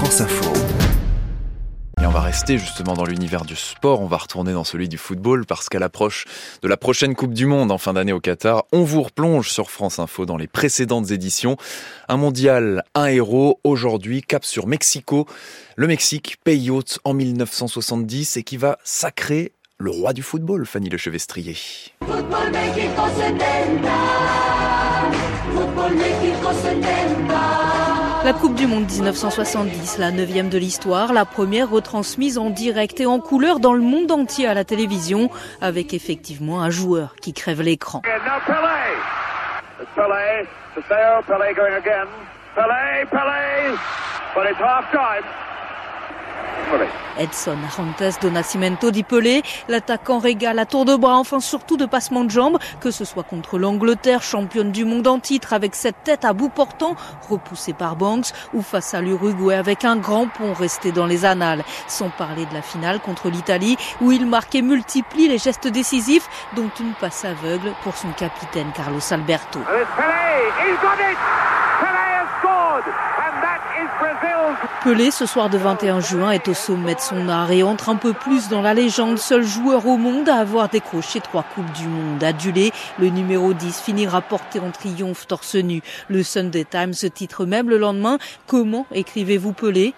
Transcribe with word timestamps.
France 0.00 0.22
Info. 0.22 0.50
Et 2.00 2.06
on 2.06 2.10
va 2.10 2.22
rester 2.22 2.56
justement 2.56 2.94
dans 2.94 3.04
l'univers 3.04 3.44
du 3.44 3.54
sport, 3.54 4.00
on 4.00 4.06
va 4.06 4.16
retourner 4.16 4.54
dans 4.54 4.64
celui 4.64 4.88
du 4.88 4.96
football 4.96 5.44
parce 5.44 5.68
qu'à 5.68 5.78
l'approche 5.78 6.24
de 6.62 6.68
la 6.68 6.78
prochaine 6.78 7.14
Coupe 7.14 7.34
du 7.34 7.44
Monde 7.44 7.70
en 7.70 7.76
fin 7.76 7.92
d'année 7.92 8.14
au 8.14 8.18
Qatar, 8.18 8.64
on 8.72 8.82
vous 8.82 9.02
replonge 9.02 9.50
sur 9.50 9.70
France 9.70 9.98
Info 9.98 10.24
dans 10.24 10.38
les 10.38 10.46
précédentes 10.46 11.10
éditions. 11.10 11.58
Un 12.08 12.16
mondial, 12.16 12.82
un 12.94 13.08
héros, 13.08 13.60
aujourd'hui 13.62 14.22
cap 14.22 14.42
sur 14.46 14.66
Mexico. 14.66 15.26
Le 15.76 15.86
Mexique, 15.86 16.38
pays 16.44 16.70
hôte 16.70 16.98
en 17.04 17.12
1970 17.12 18.38
et 18.38 18.42
qui 18.42 18.56
va 18.56 18.78
sacrer 18.82 19.52
le 19.76 19.90
roi 19.90 20.14
du 20.14 20.22
football, 20.22 20.64
Fanny 20.64 20.88
Lechevestrier. 20.88 21.58
Football 22.06 22.52
Mexico 22.52 23.02
70, 23.16 23.44
football 25.54 25.94
Mexico 25.94 26.48
70. 26.62 27.69
La 28.22 28.34
Coupe 28.34 28.54
du 28.54 28.66
Monde 28.66 28.84
1970, 28.84 29.96
la 29.96 30.10
neuvième 30.10 30.50
de 30.50 30.58
l'histoire, 30.58 31.14
la 31.14 31.24
première 31.24 31.70
retransmise 31.70 32.36
en 32.36 32.50
direct 32.50 33.00
et 33.00 33.06
en 33.06 33.18
couleur 33.18 33.60
dans 33.60 33.72
le 33.72 33.80
monde 33.80 34.12
entier 34.12 34.46
à 34.46 34.52
la 34.52 34.62
télévision, 34.64 35.30
avec 35.62 35.94
effectivement 35.94 36.60
un 36.60 36.68
joueur 36.68 37.16
qui 37.16 37.32
crève 37.32 37.62
l'écran. 37.62 38.02
Edson 47.18 47.58
Arantes 47.66 48.18
do 48.22 48.30
Nascimento 48.30 48.90
dit 48.90 49.02
Pelé, 49.02 49.42
l'attaquant 49.68 50.18
régale 50.18 50.58
à 50.58 50.64
tour 50.64 50.84
de 50.84 50.96
bras, 50.96 51.16
enfin 51.16 51.40
surtout 51.40 51.76
de 51.76 51.84
passement 51.84 52.24
de 52.24 52.30
jambes, 52.30 52.58
que 52.80 52.90
ce 52.90 53.04
soit 53.04 53.24
contre 53.24 53.58
l'Angleterre, 53.58 54.22
championne 54.22 54.72
du 54.72 54.84
monde 54.84 55.06
en 55.06 55.18
titre, 55.18 55.52
avec 55.52 55.74
cette 55.74 56.02
tête 56.02 56.24
à 56.24 56.32
bout 56.32 56.48
portant, 56.48 56.96
repoussée 57.28 57.74
par 57.74 57.96
Banks, 57.96 58.32
ou 58.54 58.62
face 58.62 58.94
à 58.94 59.02
l'Uruguay 59.02 59.54
avec 59.54 59.84
un 59.84 59.96
grand 59.96 60.28
pont 60.28 60.54
resté 60.54 60.92
dans 60.92 61.06
les 61.06 61.24
annales. 61.24 61.62
Sans 61.88 62.08
parler 62.08 62.46
de 62.46 62.54
la 62.54 62.62
finale 62.62 63.00
contre 63.00 63.28
l'Italie, 63.28 63.76
où 64.00 64.12
il 64.12 64.26
marque 64.26 64.54
et 64.54 64.62
multiplie 64.62 65.28
les 65.28 65.38
gestes 65.38 65.68
décisifs, 65.68 66.28
dont 66.56 66.70
une 66.80 66.94
passe 66.94 67.24
aveugle 67.24 67.72
pour 67.82 67.96
son 67.96 68.12
capitaine 68.12 68.70
Carlos 68.74 69.00
Alberto. 69.10 69.60
Ce 75.10 75.26
soir 75.26 75.50
de 75.50 75.58
21 75.58 76.00
juin, 76.00 76.30
est 76.30 76.48
au 76.48 76.54
sommet 76.54 76.94
de 76.94 77.00
son 77.00 77.28
art 77.28 77.50
et 77.50 77.62
entre 77.62 77.90
un 77.90 77.96
peu 77.96 78.14
plus 78.14 78.48
dans 78.48 78.62
la 78.62 78.72
légende, 78.72 79.18
seul 79.18 79.42
joueur 79.42 79.86
au 79.86 79.98
monde 79.98 80.28
à 80.28 80.36
avoir 80.36 80.70
décroché 80.70 81.20
trois 81.20 81.42
Coupes 81.42 81.70
du 81.72 81.86
Monde. 81.86 82.24
Adulé, 82.24 82.72
le 82.98 83.08
numéro 83.08 83.52
10 83.52 83.78
finira 83.80 84.22
porté 84.22 84.58
en 84.58 84.70
triomphe 84.70 85.26
torse 85.26 85.56
nu. 85.56 85.82
Le 86.08 86.22
Sunday 86.22 86.64
Times 86.64 86.94
titre 86.94 87.44
même 87.44 87.68
le 87.68 87.76
lendemain 87.76 88.18
Comment 88.46 88.86
écrivez-vous 88.92 89.52
Pelé? 89.52 89.94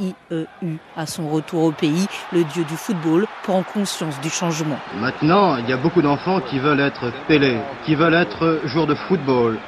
IEU. 0.00 0.78
À 0.96 1.06
son 1.06 1.28
retour 1.28 1.64
au 1.64 1.72
pays, 1.72 2.06
le 2.32 2.44
dieu 2.44 2.64
du 2.64 2.76
football 2.76 3.26
prend 3.42 3.62
conscience 3.62 4.20
du 4.20 4.30
changement. 4.30 4.78
Maintenant, 5.00 5.56
il 5.56 5.68
y 5.68 5.72
a 5.72 5.76
beaucoup 5.76 6.02
d'enfants 6.02 6.40
qui 6.40 6.58
veulent 6.58 6.80
être 6.80 7.12
Pelé, 7.26 7.58
qui 7.84 7.94
veulent 7.94 8.14
être 8.14 8.60
joueurs 8.64 8.86
de 8.86 8.94
football. 8.94 9.58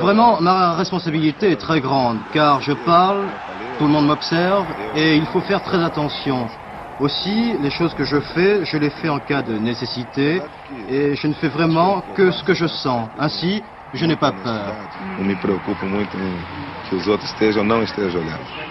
Vraiment, 0.00 0.40
ma 0.40 0.74
responsabilité 0.74 1.52
est 1.52 1.60
très 1.60 1.80
grande, 1.80 2.18
car 2.32 2.60
je 2.60 2.72
parle, 2.72 3.24
tout 3.78 3.84
le 3.84 3.90
monde 3.90 4.06
m'observe, 4.06 4.66
et 4.96 5.16
il 5.16 5.26
faut 5.26 5.40
faire 5.40 5.62
très 5.62 5.82
attention. 5.82 6.48
Aussi, 7.00 7.54
les 7.60 7.70
choses 7.70 7.92
que 7.94 8.04
je 8.04 8.20
fais, 8.20 8.64
je 8.64 8.76
les 8.76 8.90
fais 8.90 9.08
en 9.08 9.18
cas 9.18 9.42
de 9.42 9.58
nécessité, 9.58 10.40
et 10.88 11.16
je 11.16 11.26
ne 11.26 11.34
fais 11.34 11.48
vraiment 11.48 12.02
que 12.14 12.30
ce 12.30 12.44
que 12.44 12.54
je 12.54 12.66
sens. 12.66 13.08
Ainsi, 13.18 13.62
je 13.94 14.06
n'ai 14.06 14.16
pas 14.16 14.32
peur. 14.32 14.74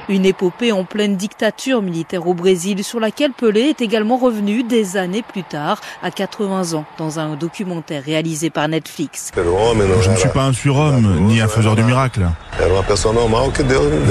Une 0.10 0.26
épopée 0.26 0.72
en 0.72 0.84
pleine 0.84 1.16
dictature 1.16 1.82
militaire 1.82 2.28
au 2.28 2.34
Brésil 2.34 2.84
sur 2.84 3.00
laquelle 3.00 3.32
Pelé 3.32 3.62
est 3.62 3.82
également 3.82 4.18
revenu 4.18 4.64
des 4.64 4.98
années 4.98 5.24
plus 5.24 5.44
tard, 5.44 5.80
à 6.02 6.12
80 6.12 6.74
ans, 6.74 6.86
dans 6.98 7.20
un 7.20 7.36
documentaire 7.36 8.04
réalisé 8.04 8.50
par 8.50 8.68
Netflix. 8.68 9.32
Je 9.36 10.10
ne 10.10 10.16
suis 10.16 10.30
pas 10.30 10.44
un 10.44 10.54
surhomme, 10.54 11.20
ni 11.22 11.40
un 11.40 11.48
faiseur 11.48 11.76
de 11.76 11.82
miracles. 11.82 12.28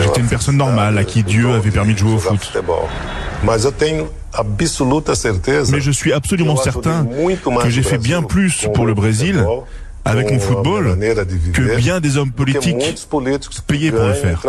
J'étais 0.02 0.20
une 0.20 0.28
personne 0.28 0.56
normale 0.56 0.98
à 0.98 1.04
qui 1.04 1.22
Dieu 1.22 1.50
avait 1.50 1.70
permis 1.70 1.92
de 1.92 1.98
jouer 1.98 2.14
au 2.14 2.18
foot. 2.18 2.52
Mais 3.44 3.58
je 5.80 5.90
suis 5.90 6.12
absolument 6.12 6.56
certain 6.56 7.06
que 7.62 7.68
j'ai 7.68 7.82
fait 7.82 7.98
bien 7.98 8.22
plus 8.22 8.68
pour 8.72 8.86
le 8.86 8.94
Brésil 8.94 9.44
avec 10.04 10.30
mon 10.30 10.38
football 10.38 10.98
que 11.52 11.76
bien 11.76 12.00
des 12.00 12.16
hommes 12.16 12.32
politiques 12.32 12.76
payés 13.66 13.90
pour 13.90 14.04
le 14.04 14.14
faire. 14.14 14.40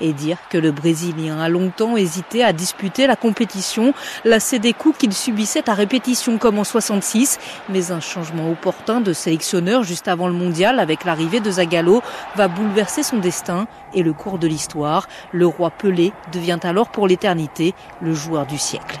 Et 0.00 0.12
dire 0.12 0.38
que 0.48 0.58
le 0.58 0.70
Brésilien 0.70 1.40
a 1.40 1.48
longtemps 1.48 1.96
hésité 1.96 2.44
à 2.44 2.52
disputer 2.52 3.06
la 3.06 3.16
compétition, 3.16 3.92
lassé 4.24 4.58
des 4.58 4.72
coups 4.72 4.98
qu'il 4.98 5.12
subissait 5.12 5.68
à 5.68 5.74
répétition 5.74 6.38
comme 6.38 6.58
en 6.58 6.64
66, 6.64 7.38
mais 7.68 7.90
un 7.90 8.00
changement 8.00 8.50
opportun 8.50 9.00
de 9.00 9.12
sélectionneur 9.12 9.82
juste 9.82 10.08
avant 10.08 10.28
le 10.28 10.34
mondial 10.34 10.78
avec 10.78 11.04
l'arrivée 11.04 11.40
de 11.40 11.50
Zagallo 11.50 12.02
va 12.36 12.48
bouleverser 12.48 13.02
son 13.02 13.18
destin 13.18 13.66
et 13.94 14.02
le 14.02 14.12
cours 14.12 14.38
de 14.38 14.46
l'histoire. 14.46 15.08
Le 15.32 15.46
roi 15.46 15.70
Pelé 15.70 16.12
devient 16.32 16.60
alors 16.62 16.88
pour 16.88 17.08
l'éternité 17.08 17.74
le 18.00 18.14
joueur 18.14 18.46
du 18.46 18.58
siècle. 18.58 19.00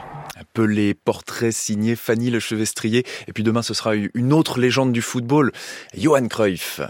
Pelé, 0.52 0.94
portrait 0.94 1.52
signé 1.52 1.96
Fanny 1.96 2.30
Lechevestrier. 2.30 3.04
Et 3.28 3.32
puis 3.32 3.42
demain, 3.42 3.62
ce 3.62 3.74
sera 3.74 3.94
une 3.94 4.32
autre 4.32 4.58
légende 4.58 4.92
du 4.92 5.02
football, 5.02 5.52
Johan 5.96 6.28
Cruyff. 6.28 6.80